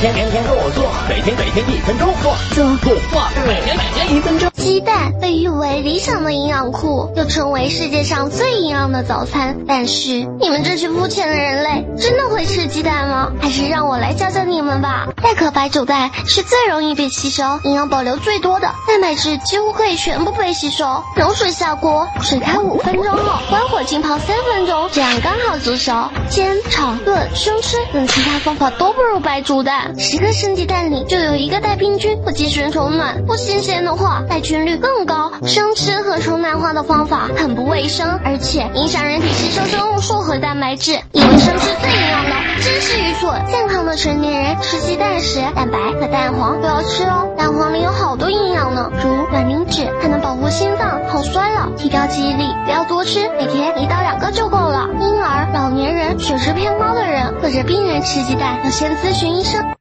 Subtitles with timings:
[0.00, 4.50] 天天天天跟我做，每天每天一分钟做做做做，每天每天一分钟。
[4.54, 9.56] 鸡蛋被誉为理想的营养库，又称为世界上最营养的早餐。
[9.68, 13.30] 但是你们这群肤浅的人类，真的会吃鸡蛋吗？
[13.40, 15.06] 还是让我来教教你们吧。
[15.22, 21.02] 代壳白煮蛋是最容易被吸收、营养保留最多的，蛋白质几乎可以全部被吸收。
[21.16, 26.10] 冷水下锅，水开五分钟后，关火浸泡三分钟，这样刚好足熟。
[26.28, 29.83] 煎、炒、炖、生吃等其他方法都不如白煮蛋。
[29.98, 35.32] 十个生鸡蛋里就有一个带病菌或寄生虫卵，不新鲜的话带菌率更高。
[35.46, 40.92] 生吃和虫卵化的方法很不卫生，而且影响人体吸收生物素和蛋白质。
[41.12, 42.30] 以为生吃最营养的，
[42.62, 43.44] 真是愚蠢。
[43.46, 47.28] 健康的成年人吃鸡蛋时，蛋白和蛋黄都要吃哦。
[47.36, 52.44] 蛋黄里有好多营养呢，如卵磷脂，还能保护心脏、抗衰老、提高记忆力。
[52.64, 54.88] 不要多吃，每天一到两个就够了。
[55.00, 57.03] 婴儿、老年人、血脂偏高的
[57.42, 59.74] 或者病人吃鸡蛋，要先咨询医生。